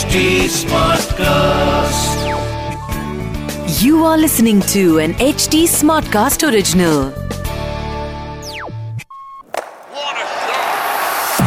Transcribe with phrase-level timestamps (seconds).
[0.00, 2.20] HD Smartcast.
[3.82, 7.10] You are listening to an HD Smartcast original.
[9.98, 11.42] What a shot!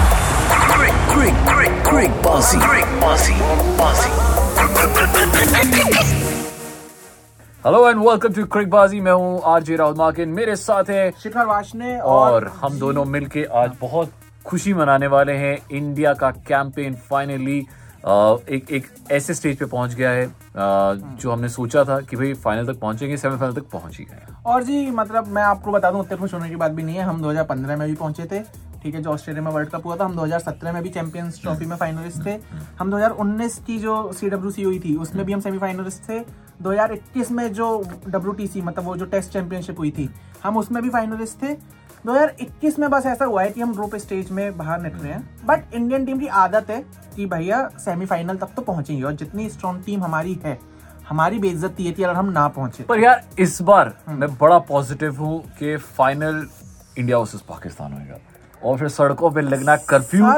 [0.75, 3.35] Quick, quick, quick, quick, bossy, quick, bossy,
[3.81, 4.11] bossy.
[7.65, 11.99] Hello and welcome to Cricbaazi मैं हूँ RJ Rahul माकिन मेरे साथ है शिखर वाशने
[12.15, 14.11] और हम दोनों मिलके आज बहुत
[14.45, 17.65] खुशी मनाने वाले हैं इंडिया का कैंपेन फाइनली
[18.05, 20.25] एक एक ऐसे स्टेज पे पहुँच गया है
[21.17, 24.63] जो हमने सोचा था कि भाई फाइनल तक पहुँचेंगे सेमीफाइनल तक पहुँच ही गए और
[24.63, 27.21] जी मतलब मैं आपको बता दूँ उतने खुश होने की बात भी नहीं है। हम
[27.21, 28.39] 2015 में भी पहुँचे थे,
[28.83, 31.65] ठीक है, जो ऑस्ट्रेलिया में वर्ल्ड कप हुआ था। हम 2017 में भी चैंपियंस ट्रॉफी
[31.65, 32.37] में फाइनलिस्ट थे।
[32.79, 36.19] हम 2019 की जो सीडब्ल्यूसी हुई थी, उसमें भी हम सेमीफाइनलिस्ट थे।
[36.61, 37.77] 2021 में जो
[38.07, 40.09] डब्ल्यूटीसी मतलब वो जो टेस्ट चैंपियनशिप हुई थी,
[40.43, 41.53] हम उसमें भी फाइनलिस्ट थे।
[42.05, 45.73] 2021 में बस ऐसा हुआ है कि हम ग्रुप स्टेज में बाहर निकले हैं। बट
[45.73, 46.83] इंडियन टीम की आदत है
[47.15, 50.57] कि भैया सेमीफाइनल तक तो पहुँचेंगे और जितनी स्ट्रॉन्ग टीम हमारी है
[51.09, 55.21] हमारी बेइज्जती है कि अगर हम ना पहुँचे। पर यार इस बार मैं बड़ा पॉजिटिव
[55.21, 56.45] हूँ कि फाइनल
[56.97, 58.19] इंडिया वर्सेस पाकिस्तान होगा
[58.63, 60.31] और फिर सड़कों पे लगना कर्फ्यू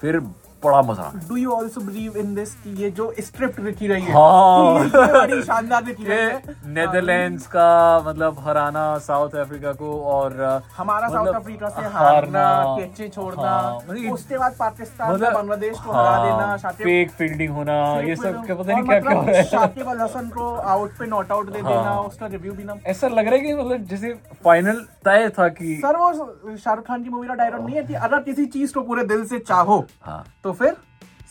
[0.00, 0.18] फिर
[0.64, 4.12] बड़ा मज़ा do you also believe in this कि ये जो स्क्रिप्ट लिखी रही है?
[4.12, 7.68] हाँ। ये बड़ी शानदार लिखी रही है। नेदरलैंड्स का
[8.06, 10.36] मतलब हराना साउथ अफ्रीका को और
[10.76, 12.44] हमारा साउथ मतलब अफ्रीका से हारना,
[12.78, 17.54] कैचे छोड़ना हाँ, मतलब उसके बाद पाकिस्तान मतलब बांग्लादेश को हरा हाँ, देना फेक फील्डिंग
[17.54, 17.76] होना
[18.06, 20.98] ये सब क्या पता नहीं क्या क्या हो रहा है। शाकिब अल हसन को आउट
[20.98, 23.54] पे नॉट आउट दे हाँ। देना उसका रिव्यू भी ना। ऐसा लग रहा है कि
[23.54, 24.12] मतलब जैसे
[24.44, 27.94] फाइनल तय था कि सर वो शाहरुख खान की मूवी का डायलॉग नहीं है कि
[27.94, 30.74] अगर किसी चीज़ को पूरे दिल से चाहो हाँ। तो फिर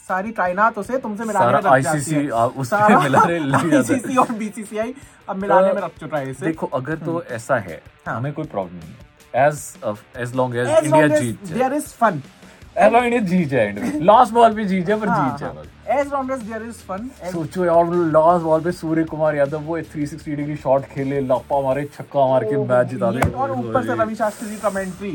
[0.07, 4.31] सारी कायनात उसे तुमसे मिलाने रहे में आईसीसी उससे मिलाने लग जाता है। ICC और
[4.31, 4.93] बीसीसीआई
[5.29, 8.45] अब मिलाने में रख चुका है इसे। देखो अगर तो ऐसा है हाँ। हमें कोई
[8.45, 9.57] प्रॉब्लम नहीं है। As
[10.17, 12.40] as long as India जीत जाए। There is fun as
[12.75, 16.31] long India India में लास्ट बॉल पे जीत जाए पर हाँ, जीत जाए as long
[16.31, 20.55] as there is fun सोचो यार लास्ट बॉल पे सूर्य कुमार यादव वो 360 डिग्री
[20.57, 24.49] शॉट खेले लप्पा मारे छक्का मार के मैच जिता दे और ऊपर से रवि शास्त्री
[24.49, 25.11] की commentary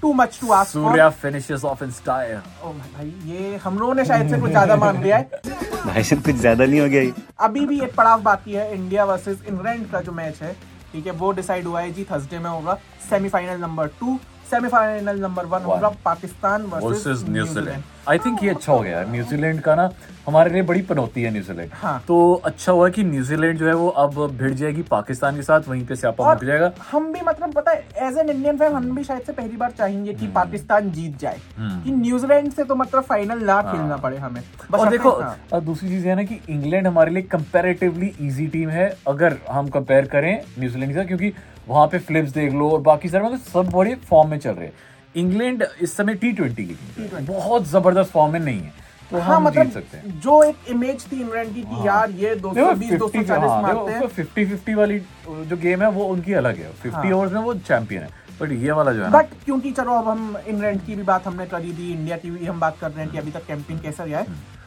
[0.00, 4.04] too much to ask Surya finishes off in style ओ भाई ये हम लोगों ने
[4.04, 5.40] शायद से कुछ ज़्यादा मान लिया है।
[5.86, 9.44] भाई साहब कुछ ज़्यादा नहीं हो गया अभी भी एक पड़ाव बाकी है इंडिया वर्सेस
[9.48, 10.52] इंग्लैंड का जो मैच है
[10.92, 12.78] ठीक है वो डिसाइड हुआ है जी थर्सडे में होगा
[13.10, 14.18] semifinal number two
[14.50, 19.60] semifinal number one होगा Pakistan versus New Zealand I think ये अच्छा हो गया है। न्यूजीलैंड
[19.60, 19.90] का ना
[20.26, 23.88] हमारे लिए बड़ी पनौती है न्यूजीलैंड। हाँ। तो अच्छा हुआ कि न्यूजीलैंड जो है वो
[23.88, 27.70] अब भिड़ जाएगी पाकिस्तान के साथ वहीं पे स्यापा मुक जाएगा। हम भी मतलब पता
[27.70, 30.90] है एज एन इंडियन फ़ैन हम भी शायद से पहली बार चाहेंगे हम्म। कि पाकिस्तान
[30.90, 34.42] जीत जाए। कि न्यूजीलैंड से तो मतलब फाइनल ना खेलना पड़े हमें।
[34.74, 38.92] और देखो हाँ। दूसरी चीज़ है ना कि इंग्लैंड हमारे लिए कंपैरेटिवली इजी टीम है
[39.08, 41.32] अगर हम कंपेयर करें न्यूजीलैंड के साथ क्योंकि
[41.68, 44.66] वहाँ पे फ्लिप्स देख लो और बाकी सारे मतलब सब बड़े फॉर्म में चल रहे
[44.66, 44.74] हैं।
[45.14, 48.72] इंग्लैंड इस समय टी ट्वेंटी की टीम बहुत ज़बरदस्त फॉर्म में नहीं है।
[49.10, 52.10] तो हाँ हम जीत मतलब सकते हैं। जो एक इमेज थी इंग्लैंड की कि यार
[52.10, 54.98] ये 220 240 मारते हैं। फिफ्टी फिफ्टी वाली
[55.28, 58.08] जो गेम है वो उनकी अलग है। फिफ्टी हाँ। ओवर्स में वो चैंपियन है।
[58.40, 61.46] बट ये वाला जो है बट क्योंकि चलो अब हम इंग्लैंड की भी बात हमने
[61.46, 64.04] करी थी इंडिया की भी हम बात कर रहे हैं कि अभी तक कैंपेन कैसा
[64.04, 64.26] गया है।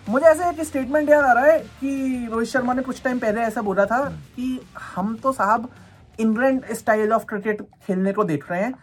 [0.09, 3.41] मुझे ऐसे एक स्टेटमेंट याद आ रहा है कि रोहित शर्मा ने कुछ टाइम पहले
[3.41, 4.03] ऐसा बोला था
[4.35, 4.59] कि
[4.95, 5.69] हम तो साहब
[6.19, 8.73] इंग्लैंड स्टाइल ऑफ़ क्रिकेट खेलने को देख रहे हैं।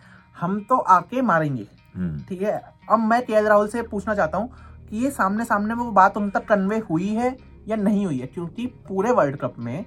[0.41, 2.61] हम तो आके मारेंगे। हम्म। ठीक है?
[2.91, 4.51] अब मैं के राहुल से पूछना चाहता हूँ
[4.91, 7.37] कि ये सामने सामने वो बात उन तक कन्वे हुई है
[7.69, 8.27] या नहीं हुई है?
[8.27, 9.85] क्योंकि पूरे वर्ल्ड कप में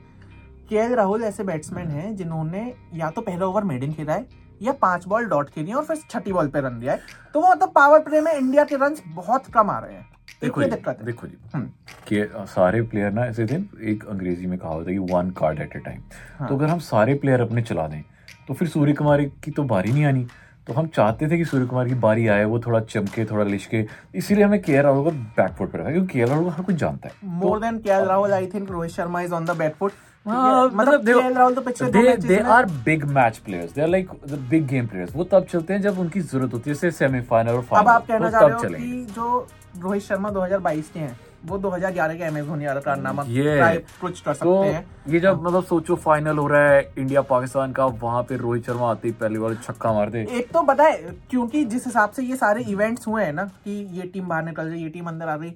[0.70, 4.28] के राहुल ऐसे बैट्समैन हैं जिन्होंने या तो पहला ओवर मेडन खेला है
[4.62, 7.00] या पाँच बॉल डॉट खेली है और फिर छठी बॉल पे रन दिया है।
[7.34, 10.06] तो वो मतलब पावर प्ले में इंडिया के रन बहुत कम आ रहे हैं।
[10.42, 11.68] देखो जी दिक्कत है। देखो जी। हम्म।
[12.08, 13.56] कि सारे प्लेयर ना ऐसे थे
[13.92, 16.02] एक अंग्रेज़ी में कहा होता है कि one card at a time
[16.40, 18.02] हाँ। तो अगर हम सारे प्लेयर अपने चला दें
[18.48, 20.26] तो फिर सूर्य कुमार की तो बारी नहीं आनी।
[20.68, 23.86] तो हम चाहते थे कि सूर्य कुमार की बारी आए वो थोड़ा चमके थोड़ा लिशके।
[24.16, 27.10] इसीलिए हमें केएल राहुल को बैकफुट पर रखा क्योंकि केएल राहुल को हर कोई जानता
[27.10, 29.92] है। More than KL Rahul I think Rohit Sharma is on the back foot
[30.26, 31.88] हाँ, मतलब तो
[32.28, 35.74] they are big match players they are like the big game players वो तब चलते
[35.74, 38.54] हैं जब उनकी ज़रूरत होती है जैसे सेमीफाइनल और अब आप कहना तो चाह रहे
[38.54, 39.48] हो कि जो
[39.82, 44.46] रोहित शर्मा 2022 के हैं वो 2011 के धोनी वाला कारनामा ये। कुछ कर सकते
[44.46, 48.38] तो हैं। ये जब मतलब सोचो फाइनल हो रहा है इंडिया पाकिस्तान का वहाँ पे
[48.38, 50.98] रोहित शर्मा आते ही पहली बार छक्का मारते। एक तो बताए
[51.30, 54.64] क्योंकि जिस हिसाब से ये सारे इवेंट्स हुए हैं ना कि ये टीम बाहर निकल
[54.64, 55.52] रही ये टीम अंदर आ रही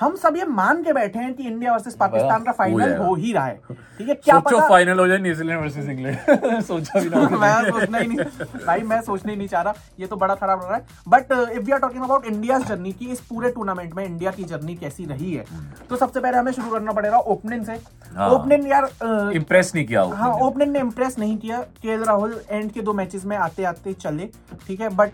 [0.00, 3.32] हम सब ये मान के बैठे हैं कि इंडिया वर्सेस पाकिस्तान का फाइनल। हो ही
[3.32, 3.60] रहा है।
[3.98, 7.70] ठीक है क्या सोचो पता फाइनल हो जाए न्यूजीलैंड वर्सेस इंग्लैंड। सोचा भी ना मैं
[7.70, 8.18] सोचना ही नहीं।
[8.66, 11.32] भाई मैं सोचने ही नहीं चाह रहा। ये तो बड़ा खराब हो रहा है। But
[11.52, 14.74] if we are talking about India journey की इस पूरे टूर्नामेंट में इंडिया की जर्नी
[14.74, 15.44] कैसी रही है?
[15.90, 17.78] तो सबसे पहले हमें शुरू करना पड़ेगा ओपनिंग से।
[18.16, 22.40] हाँ। ओपनिंग यार अ, इम्प्रेस नहीं किया हाँ ओपनिंग ने। इम्प्रेस नहीं किया। के राहुल
[22.50, 24.30] एंड के दो मैचेस में आते आते चले।
[24.66, 25.10] ठीक है बट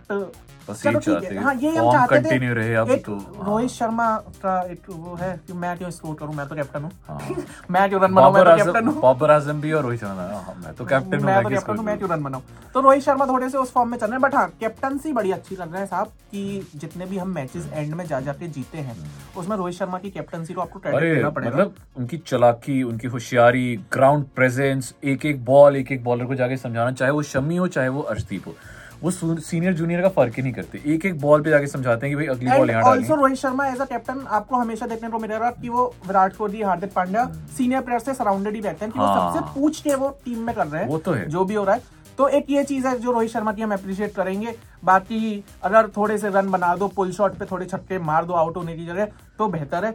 [0.82, 5.14] चलो ठीक है। हाँ। ये हम चाहते थे। तो, हाँ। रोहित शर्मा का एक वो
[5.20, 7.18] है कि मैं क्यों स्कोर करूँ मैं तो कैप्टन हूँ। हाँ।
[7.70, 10.54] मैं क्यों रन बनाऊँ मैं तो कैप्टन आज़म बाबर आज़म भी और रोहित शर्मा। हाँ,
[10.64, 12.42] मैं तो कैप्टन हूँ मैं मैं तो कैप्टन हूँ मैं क्यों रन बनाऊँ।
[12.74, 15.30] तो रोहित शर्मा थोड़े से उस फॉर्म में चल रहे हैं बट हाँ कैप्टनसी बड़ी
[15.32, 18.78] अच्छी कर रहे हैं साहब कि जितने भी हम मैचेस एंड में जा जाके जीते
[18.78, 18.96] हैं
[19.38, 23.76] उसमें रोहित शर्मा की कैप्टनसी को आपको क्रेडिट देना पड़ेगा। मतलब उनकी चलाकी उनकी होशियारी
[23.92, 27.66] ग्राउंड प्रेजेंस एक एक बॉल एक एक बॉलर को जाके समझाना चाहे वो शमी हो
[27.68, 28.54] चाहे वो अर्शदीप हो।
[29.02, 32.10] वो सीनियर जूनियर का फ़र्क ही नहीं करते। एक एक बॉल पे जाके समझाते हैं
[32.12, 35.18] कि भाई अगली बॉल यहाँ also Rohit Sharma as a captain आपको हमेशा देखने को
[35.18, 37.24] मिलेगा कि वो विराट कोहली हार्दिक पांड्या
[37.56, 40.38] सीनियर प्लेयर से सराउंडेड ही रहते हैं कि वो हाँ। सबसे पूछ के वो टीम
[40.38, 42.64] में कर रहे हैं वो तो है। जो भी हो रहा है। तो एक ये
[42.64, 44.54] चीज़ है जो रोहित शर्मा की हम अप्रिशिएट करेंगे।
[44.84, 48.56] बाकी अगर थोड़े से रन बना दो पुल शॉट पे थोड़े छक्के मार दो आउट
[48.56, 49.08] होने की जगह
[49.38, 49.92] तो बेहतर है।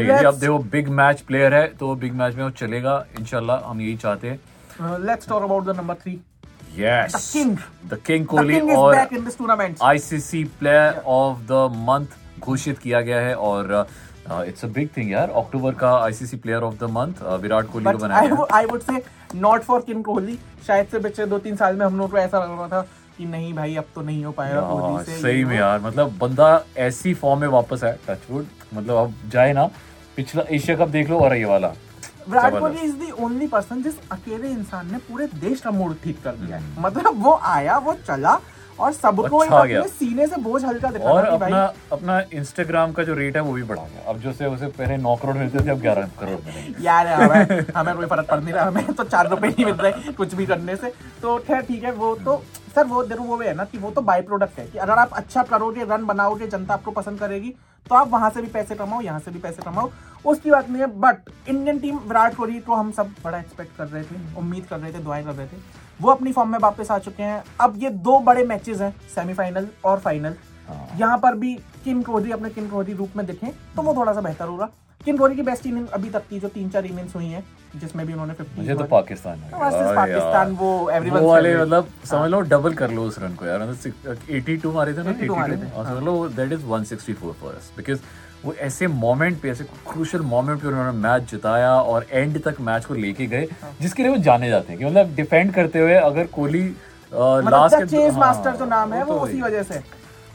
[0.00, 3.80] ये अब देखो बिग मैच प्लेयर है तो बिग मैच में वो चलेगा। इनशाला हम
[3.80, 6.20] यही चाहते हैं। Let's talk about the number three
[6.78, 7.56] yes The king.
[7.84, 13.20] The king the Kohli king is और ICC player of the month घोषित किया गया
[13.20, 13.86] है और
[14.46, 17.98] इट्स अ बिग थिंग यार अक्टूबर का ICC player of the month Virat Kohli को
[17.98, 19.02] बनाया। I would say
[19.34, 22.44] not for king Kohli शायद से पिछले दो तीन साल में हम लोग को ऐसा
[22.44, 22.80] लग रहा था
[23.18, 26.48] कि नहीं भाई अब तो नहीं हो पाएगा कोहली से सही में यार मतलब बंदा
[26.88, 29.70] ऐसी फॉर्म में वापस है टचवुड मतलब अब जाए ना
[30.16, 31.72] पिछला एशिया कप देख लो और ये वाला।
[32.28, 36.22] Virat Kohli is the only person जिस अकेले इंसान ने पूरे देश का मूड ठीक
[36.24, 38.34] कर दिया है। मतलब वो आया वो चला
[38.80, 42.92] और सबको अच्छा। अपने सीने से बोझ हल्का दिखा और कि भाई अपना अपना इंस्टाग्राम
[42.92, 45.36] का जो रेट है वो भी बढ़ा गया। अब जो से उसे पहले नौ करोड़
[45.36, 48.92] मिलते थे अब ग्यारह करोड़ मिलेंगे। यार हमें हमें कोई फ़र्क पड़ नहीं रहा हमें
[48.92, 50.92] तो चार रुपए नहीं मिल रहे कुछ भी करने से।
[51.22, 52.42] तो खैर ठीक है वो तो
[52.74, 55.12] सर वो देखो वो है ना कि वो तो बाई प्रोडक्ट है कि अगर आप
[55.14, 57.54] अच्छा करोगे रन बनाओगे जनता आपको पसंद करेगी
[57.86, 59.90] तो आप वहाँ से भी पैसे कमाओ यहाँ से भी पैसे कमाओ।
[60.24, 63.86] उसकी बात नहीं है but Indian team Virat Kohli को हम सब बड़ा एक्सपेक्ट कर
[63.86, 66.90] रहे थे उम्मीद कर रहे थे दुआएँ कर रहे थे। वो अपनी फॉर्म में वापस
[66.90, 70.34] आ चुके हैं। अब ये दो बड़े मैचेस हैं सेमीफाइनल और फाइनल
[70.98, 71.54] यहाँ पर भी
[71.84, 74.68] किन कोहली अपने किन कोहली रूप में दिखे तो वो थोड़ा सा बेहतर होगा।
[75.00, 77.44] किन कोहली की बेस्ट इनिंग अभी तक की जो तीन चार इनिंग्स हुई हैं
[77.80, 80.70] जिसमें भी उन्होंने मुझे तो पाकिस्तान पाकिस्तान, वो
[81.10, 83.76] वो वाले मतलब समझ लो डबल कर लो उस रन को यार। मतलब
[84.30, 85.10] 82 मारे थे ना?
[85.12, 88.00] 82 मारे थे, समझ लो that is 164 for us because
[88.44, 92.84] वो ऐसे मोमेंट पे ऐसे क्रूशियल मोमेंट पे उन्होंने मैच जिताया और एंड तक मैच
[92.84, 95.94] को लेके गए हाँ। जिसके लिए वो जाने जाते हैं। कि मतलब डिफेंड करते हुए
[95.94, 96.62] अगर कोहली
[97.12, 99.82] लास्ट चेस मास्टर जो नाम है वो तो उसी वजह से।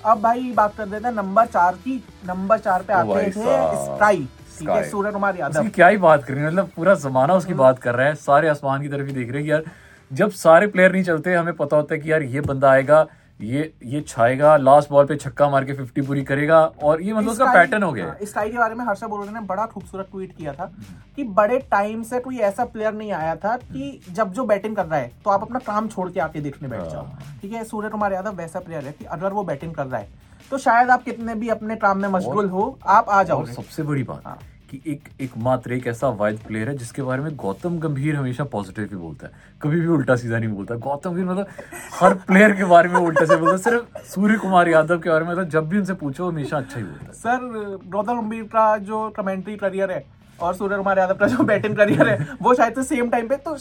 [0.06, 4.16] अब भाई बात कर देते हैं नंबर चार की नंबर चार पे आते थे
[4.58, 7.80] ठीक है सूर्य कुमार यादव। क्या ही बात करनी है मतलब पूरा जमाना उसकी बात
[7.80, 9.64] कर रहा है सारे आसमान की तरफ़ ही देख रहे हैं कि यार
[10.12, 13.06] जब सारे प्लेयर नहीं चलते हमें पता होता है कि यार ये बंदा आएगा
[13.40, 17.30] ये ये छाएगा लास्ट बॉल पे छक्का मार के 50 पूरी करेगा और ये मतलब
[17.30, 20.08] उसका पैटर्न हो गया है। हाँ, स्काई के बारे में हर्षा बोरोडे ने बड़ा खूबसूरत
[20.12, 20.72] ट्वीट किया था
[21.16, 24.86] कि बड़े टाइम से कोई ऐसा प्लेयर नहीं आया था कि जब जो बैटिंग कर
[24.86, 27.64] रहा है तो आप अपना काम छोड़ के आके देखने बैठ जाओ हाँ। ठीक है
[27.64, 30.90] सूर्य कुमार यादव वैसा प्लेयर है कि अगर वो बैटिंग कर रहा है तो शायद
[30.90, 34.38] आप कितने भी अपने काम में मशगूल हो आप आ जाओ सबसे बड़ी बात हाँ।
[34.76, 38.44] कि एक एक मात्र एक ऐसा वाइल्ड प्लेयर है जिसके बारे में गौतम गंभीर हमेशा
[38.44, 41.48] पॉजिटिव ही बोलता है। कभी भी उल्टा सीधा नहीं बोलता। गौतम गंभीर मतलब
[41.94, 45.26] हर प्लेयर के बारे में उल्टा से बोलता है। सिर्फ़ सूर्य कुमार यादव के बारे
[45.26, 48.78] में मतलब जब भी उनसे पूछो हमेशा अच्छा ही बोलता है। सर गौतम गंभीर का
[48.78, 50.04] जो कमेंट्री करियर है
[50.40, 53.58] और सूर्य कुमार यादव का जो बैटिंग करियर है वो शायद सेम टाइम पे तो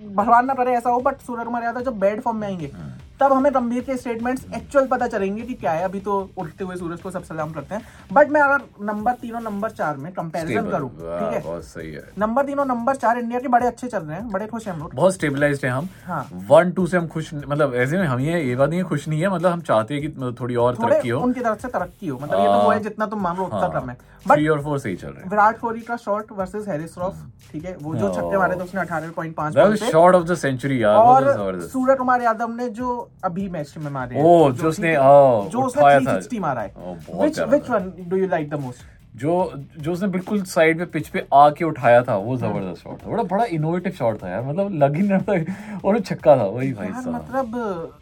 [0.00, 2.72] भगवान ना करे ऐसा हो बट सूर्य कुमार यादव जब बैड फॉर्म में आएँगे
[3.20, 6.76] तब हमें गंभीर के स्टेटमेंट्स एक्चुअल पता चलेंगे कि क्या है। अभी तो उठते हुए
[6.76, 7.82] सूरज को सब सलाम करते हैं।
[8.12, 11.40] बट मैं अगर नंबर तीन और नंबर चार में कंपैरिजन करूँ ठीक है?
[11.40, 14.30] बहुत सही है। नंबर तीन और नंबर चार इंडिया के बड़े अच्छे चल रहे हैं
[14.30, 17.30] बड़े खुश हैं हम लोग। बहुत स्टेबलाइज्ड है हम। हाँ। वन टू से हम खुश
[17.34, 19.94] मतलब ऐसे में हम ये ये बात नहीं है खुश नहीं है मतलब हम चाहते
[19.94, 22.62] हैं कि मतलब थोड़ी और तरक्की हो। उनकी तरफ़ से तरक्की हो। मतलब ये तो
[22.64, 25.22] वो है जितना तुम मान लो उतना कम है। थ्री और फोर सही चल रहे
[25.22, 27.16] हैं। विराट कोहली का शॉट वर्सेस हैरिस रॉफ
[27.52, 27.76] ठीक है?
[27.82, 31.32] वो जो छक्के मारे थे उसने अठारह पॉइंट पाँच शॉट ऑफ़ द सेंचुरी यार और
[31.32, 35.48] तो सूर्य कुमार यादव ने जो अभी मैच में मारे ओ, जो उसने, है, हाँ,
[35.50, 38.60] जो उसने उठाया था। 360 मारा है। ओ, which which one do you like the
[38.60, 39.34] most जो
[39.78, 43.22] जो उसने बिल्कुल साइड पे पिच पे आके उठाया था वो ज़बरदस्त शॉट था। बड़ा
[43.24, 46.88] बड़ा इनोवेटिव शॉट था यार मतलब लग ही नहीं था और छक्का था वही भाई
[46.88, 47.92] साहब। मतलब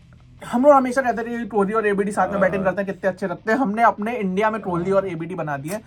[0.42, 3.10] हम लोग हमेशा कहते थे कि कोहली और एबीडी साथ में बैटिंग करते हैं कितने
[3.10, 5.78] अच्छे लगते हैं। हमने अपने इंडिया में कोहली और एबीडी बना दिए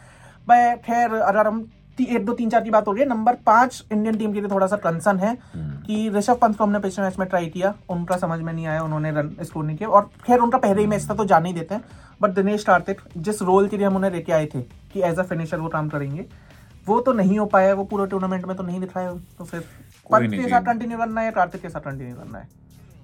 [0.49, 1.65] मैं खैर अगर हम
[2.01, 4.49] एक दो तीन चार की बात हो रही है नंबर पाँच इंडियन टीम के लिए
[4.49, 8.17] थोड़ा सा कंसर्न है कि ऋषभ पंत को हमने पिछले मैच में ट्राई किया उनका
[8.17, 11.09] समझ में नहीं आया उन्होंने रन स्कोर नहीं किया। और खैर उनका पहले ही मैच
[11.09, 11.83] था तो जान ही देते हैं।
[12.21, 14.61] बट दिनेश कार्तिक जिस रोल के लिए हम उन्हें लेके आए थे
[14.93, 16.25] कि एज अ फिनिशर वो काम करेंगे
[16.87, 19.59] वो तो नहीं हो पाया वो पूरे टूर्नामेंट में तो नहीं दिखाया तो फिर
[20.09, 22.47] पंत के साथ कंटिन्यू करना है कार्तिक के साथ कंटिन्यू करना है?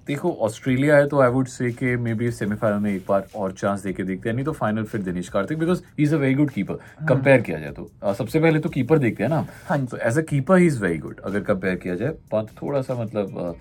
[0.06, 3.52] देखो ऑस्ट्रेलिया है तो आई वुड से कि मे बी सेमीफाइनल में एक बार और
[3.52, 6.34] चांस देके देखते हैं। नहीं तो फाइनल फिर Dinesh Karthik because he is a very
[6.34, 6.78] good keeper
[7.08, 10.18] compare किया जाए तो। अ, सबसे पहले तो कीपर देखते हैं ना। हाँ तो as
[10.18, 13.56] a keeper he is very good अगर कंपेयर किया जाए। पंत थोड़ा सा मतलब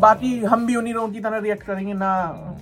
[0.00, 2.12] बाकी हम भी उन्हीं लोगों की तरह रिएक्ट करेंगे। ना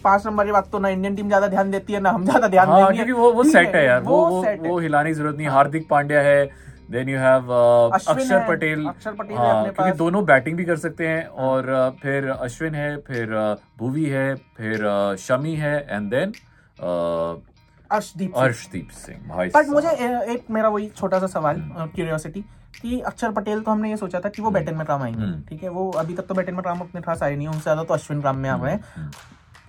[0.05, 2.49] पाँच नंबर की बात तो ना इंडियन टीम ज़्यादा ध्यान देती है ना हम ज़्यादा
[2.49, 5.37] ध्यान हाँ देंगे। क्योंकि वो वो सेट है यार। वो वो वो हिलाने की ज़रूरत
[5.37, 6.45] नहीं। हार्दिक पांड्या है।
[6.91, 11.27] देन यू हैव अक्षर पटेल अक्षर पटेल हाँ क्योंकि दोनों बैटिंग भी कर सकते हैं
[11.27, 16.33] और uh, फिर अश्विन है फिर uh, भुवी है फिर uh, शमी है एंड देन
[17.91, 19.91] अर्शदीप सिंह। अर्शदीप सिंह भाई बट मुझे
[20.35, 21.63] एक मेरा वही छोटा सा सवाल
[21.95, 22.45] क्यूरियोसिटी
[22.81, 25.41] कि अक्षर पटेल तो हमने ये सोचा था कि वो बैटन में काम आएँगे हम्म।
[25.49, 25.69] ठीक है?
[25.69, 28.21] वो अभी तक तो बैटन में काम अपने खास आए नहीं उनसे ज़्यादा तो अश्विन
[28.23, 29.11] काम में आ गए हम्म,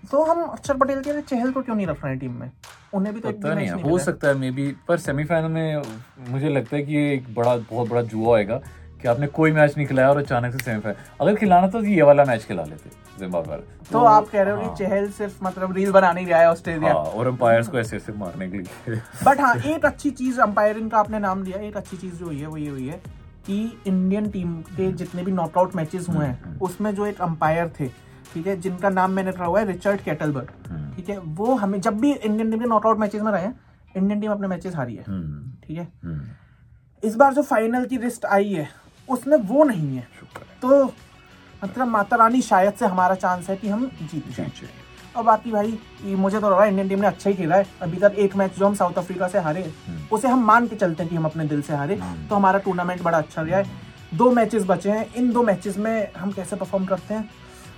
[0.03, 2.51] तो हम अक्षर पटेल के चहल को क्यों नहीं रख रहे हैं टीम में?
[2.93, 5.81] उन्हें भी तो पता नहीं नहीं हो सकता है मे बी पर सेमीफाइनल में
[6.29, 8.61] मुझे लगता है कि ये एक बड़ा बहुत बड़ा जुआ होएगा
[9.01, 12.25] कि आपने कोई मैच नहीं खिलाया और अचानक से सेमीफाइनल अगर खिलाना तो ये वाला
[12.25, 12.89] मैच खिला लेते
[13.19, 16.39] जिम्बाब्वे वाला। तो आप कह रहे हो हाँ, कि चहल सिर्फ़ मतलब रील बनाने रहा
[16.39, 20.11] है ऑस्ट्रेलिया हाँ, और अंपायर्स को ऐसे ऐसे मारने के लिए। बट हाँ एक अच्छी
[20.11, 22.87] चीज़ अंपायरिंग का आपने नाम दिया एक अच्छी चीज़ जो हुई है वो ये हुई
[22.87, 23.01] है
[23.47, 27.89] कि इंडियन टीम के जितने भी नॉकआउट मैचेस हुए हैं उसमें जो एक अंपायर थे
[28.33, 30.51] ठीक है जिनका नाम मैंने रखा हुआ है रिचर्ड कैटलबर्ग
[30.95, 33.59] ठीक है वो हमें जब भी इंडियन टीम के नॉकआउट मैचेस में रहे हैं
[33.97, 35.87] इंडियन टीम अपने मैचेस हारी है। हम्म, ठीक है?
[36.03, 36.21] हम्म,
[37.03, 38.67] इस बार जो फाइनल की लिस्ट आई है
[39.07, 40.07] उसमें वो नहीं है।
[40.61, 40.83] तो
[41.63, 44.51] मतलब माता रानी शायद से हमारा चांस है कि हम जीत जाएँ।
[45.15, 47.65] और बाकी भाई मुझे तो लग रहा है इंडियन टीम ने अच्छा ही खेला है।
[47.81, 49.71] अभी तक एक मैच जो हम साउथ अफ्रीका से हारे
[50.11, 51.95] उसे हम मान के चलते हैं कि हम अपने दिल से हारे।
[52.29, 53.79] तो हमारा टूर्नामेंट बड़ा अच्छा गया है।
[54.13, 57.29] दो मैचेस बचे हैं। इन दो मैचेस में हम कैसे परफॉर्म करते हैं?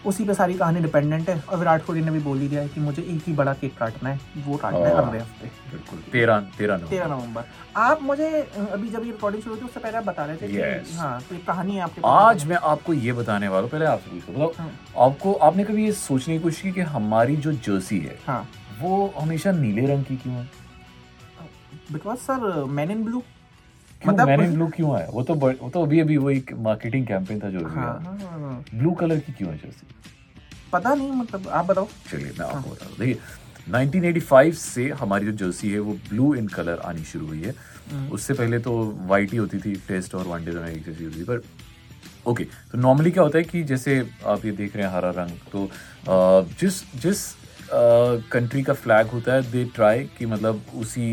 [0.05, 2.67] उसी पे सारी कहानी डिपेंडेंट है। और विराट कोहली ने भी बोल ही दिया है
[2.69, 5.99] कि मुझे एक ही बड़ा केक काटना है वो काटना है हाँ। अगले हफ़्ते। बिल्कुल।
[6.11, 7.43] तेरह तेरह तेरह नवंबर।
[7.77, 8.29] आप मुझे
[8.71, 11.19] अभी जब ये रिकॉर्डिंग शुरू हुई थी उससे पहले आप बता रहे थे कि हाँ
[11.29, 14.71] तो कहानी है आपके आज मैं आपको ये बताने वाला हूँ पहले आपसे पूछो मतलब
[15.05, 18.47] आपको आपने कभी ये सोचने की कोशिश की कि हमारी जो जर्सी है हाँ।
[18.81, 20.49] वो हमेशा नीले रंग की क्यों है?
[21.91, 23.21] Because sir man in blue
[24.07, 27.39] मतलब- मैंने ब्लू क्यों है वो तो वो तो अभी अभी वो एक मार्केटिंग कैंपेन
[27.39, 29.87] था जो हाँ हाँ हाँ, हाँ। ब्लू कलर की क्यों है जर्सी
[30.73, 33.19] पता नहीं मतलब आप बताओ। चलिए मैं आपको बता दूँ। देखिए
[33.71, 37.53] 1985 से हमारी जो जर्सी है वो ब्लू इन कलर आनी शुरू हुई है।
[38.11, 38.73] उससे पहले तो
[39.07, 41.41] वाइट ही होती थी टेस्ट और वनडे में एक जैसी होती थी पर
[42.27, 45.37] ओके तो नॉर्मली क्या होता है कि जैसे आप ये देख रहे हैं हरा रंग
[45.51, 45.69] तो
[46.59, 47.23] जिस जिस
[48.31, 51.05] कंट्री का फ्लैग होता है दे ट्राई कि मतलब उसी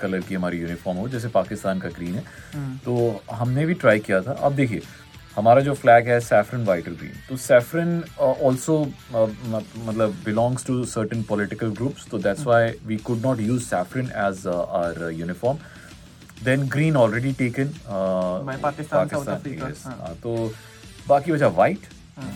[0.00, 2.22] कलर की हमारी यूनिफॉर्म हो जैसे पाकिस्तान का ग्रीन है।
[2.84, 4.82] तो हमने भी ट्राई किया था। अब देखिए
[5.36, 8.78] हमारा जो फ्लैग है सैफरन वाइट और ग्रीन तो सैफरन ऑल्सो
[9.12, 14.46] मतलब belongs to certain political groups तो that's why we could not use saffron as
[14.48, 15.58] our uniform
[16.44, 17.72] then green already taken
[18.84, 20.14] South Africa, हाँ.
[20.22, 20.52] तो
[21.08, 21.86] बाकी बचा white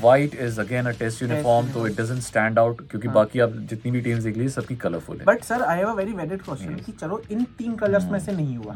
[0.01, 3.91] white is again a test uniform तो it doesn't stand out क्योंकि बाकी आप जितनी
[3.93, 6.75] भी टीम्स देख लीजिए सबकी कलरफुल है। But sir I have a very valid question
[6.77, 8.75] कि चलो इन तीन कलर्स में से नहीं हुआ।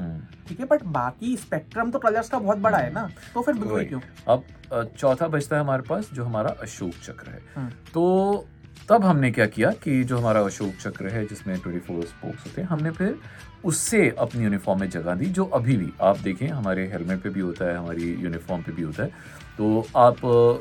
[0.48, 3.84] ठीक है बट बाकी स्पेक्ट्रम तो कलर्स का बहुत बड़ा है ना तो फिर बिल्कुल
[3.84, 4.00] क्यों?
[4.28, 4.44] अब
[4.98, 8.04] चौथा बचता है हमारे पास जो हमारा अशोक चक्र है। तो
[8.88, 12.68] तब हमने क्या किया कि जो हमारा अशोक चक्र है जिसमें 24 स्पोक्स होते हैं
[12.68, 13.14] हमने फिर
[13.64, 17.40] उससे अपनी यूनिफॉर्म में जगह दी जो अभी भी आप देखें हमारे हेलमेट पे भी
[17.40, 19.10] होता है हमारी यूनिफॉर्म पे भी होता है।
[19.58, 20.16] तो आप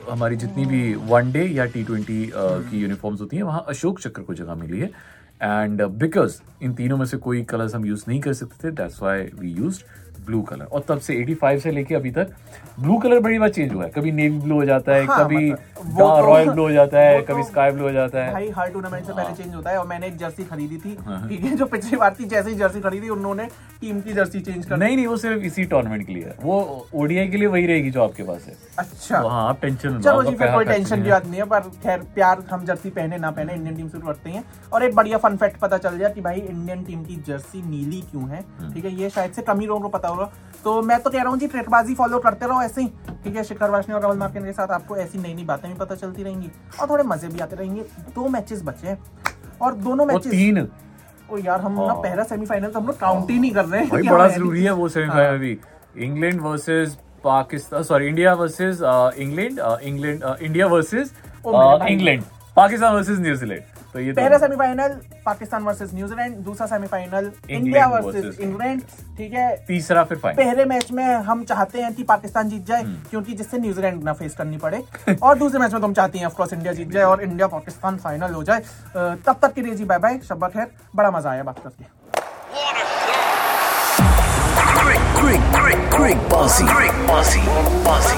[0.09, 4.21] हमारी जितनी भी वन डे या टी ट्वेंटी की यूनिफॉर्म्स होती हैं वहाँ अशोक चक्र
[4.21, 4.91] को जगह मिली है।
[5.41, 9.01] एंड बिकॉज़ इन तीनों में से कोई कलर्स हम यूज़ नहीं कर सकते थे that's
[9.01, 9.83] why we used
[10.25, 12.27] blue colour और तब से 85 से लेके अभी तक
[12.79, 15.51] ब्लू कलर बड़ी बार चेंज हुआ है। कभी नेवी ब्लू हो जाता है हाँ, कभी
[15.51, 18.49] मतलब तो- रॉयल ब्लू हो जाता है तो- कभी स्काई ब्लू हो जाता है। भाई
[18.49, 20.95] हर टूर्नामेंट से हाँ। पहले चेंज होता है और मैंने एक जर्सी खरीदी थी।
[21.29, 23.45] ठीक है जो पिछली बार थी जैसे ही जर्सी खरीदी उन्होंने
[23.81, 26.87] टीम की जर्सी चेंज कर नहीं नहीं वो सिर्फ़ इसी टूर्नामेंट के लिए है। वो
[26.95, 30.23] ओडीआई के लिए वही रहेगी जो आपके पास है। अच्छा। तो हाँ आप टेंशन चलो
[30.23, 33.31] जी फिर कोई टेंशन की बात नहीं है पर खैर प्यार हम जर्सी पहने ना
[33.31, 36.09] पहने इंडियन टीम से तो रखते हैं। और एक बढ़िया फन फैक्ट पता चल गया
[36.09, 38.45] कि भाई इंडियन टीम की जर्सी नीली क्यों है?
[38.59, 40.29] हम्म। ठीक है ये शायद से कम ही लोगों को पता होगा।
[40.63, 42.87] तो मैं तो कह रहा हूँ जी ट्रेकबाजी फॉलो करते रहो ऐसे ही।
[43.23, 45.77] ठीक है शिखर वाशनी और राहुल मार्किन के साथ आपको ऐसी नई नई बातें भी
[45.77, 47.81] पता चलती रहेंगी और थोड़े मज़े भी आते रहेंगे।
[48.15, 48.97] दो मैचेस बचे हैं
[49.61, 50.67] और दोनों मैचेस तीन।
[51.31, 53.81] ओ यार हम ना हाँ। पहला सेमीफाइनल तो हम लोग काउंट ही नहीं कर रहे
[53.81, 55.57] हैं। भाई बड़ा ज़रूरी है वो सेमीफाइनल भी।
[55.97, 58.79] England versus Pakistan sorry India versus
[59.17, 61.13] England England India versus.
[61.45, 62.23] England.
[62.55, 63.70] Pakistan versus New Zealand.
[63.93, 64.95] तो ये पहला। Semifinal
[65.25, 68.81] Pakistan versus New Zealand दूसरा सेमीफाइनल इंडिया वर्सेस इंग्लैंड
[69.17, 72.83] ठीक है तीसरा फिर फाइनल पहले मैच में हम चाहते हैं कि पाकिस्तान जीत जाए
[72.83, 74.83] हम्म। क्योंकि जिससे न्यूजीलैंड ना फेस करनी पड़े
[75.23, 78.33] और दूसरे मैच में तुम चाहती हैं ऑफकोर्स इंडिया जीत जाए और इंडिया पाकिस्तान फाइनल
[78.33, 78.59] हो जाए
[78.95, 81.99] तब तक के लिए जी बाय बाय शब्बा खैर बड़ा मज़ा आया बात करके
[85.21, 86.65] great, great, great bossy.
[86.65, 87.41] Great bossy.
[87.85, 88.17] Bossy.